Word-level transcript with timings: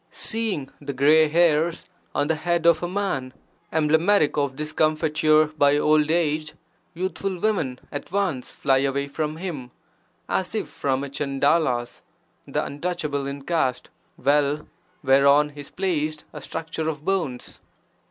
Seeing 0.09 0.71
the 0.81 0.93
grey 0.93 1.27
hairs 1.27 1.85
on 2.15 2.25
the 2.27 2.33
head 2.33 2.65
of 2.65 2.81
a 2.81 2.87
man, 2.87 3.35
emblematic 3.71 4.35
of 4.35 4.55
discomfiture 4.55 5.45
by 5.55 5.77
old 5.77 6.09
age, 6.09 6.55
youthful 6.95 7.37
women 7.37 7.77
at 7.91 8.11
once 8.11 8.49
fly 8.49 8.79
away 8.79 9.07
from 9.07 9.37
him, 9.37 9.69
as 10.27 10.55
if 10.55 10.67
from 10.67 11.03
a 11.03 11.07
Chandala's 11.07 12.01
(the 12.47 12.65
untouchable 12.65 13.27
in 13.27 13.43
caste) 13.43 13.91
well 14.17 14.67
whereon 15.03 15.51
is 15.51 15.69
placed 15.69 16.25
a 16.33 16.41
structure 16.41 16.89
of 16.89 17.05
bones! 17.05 17.61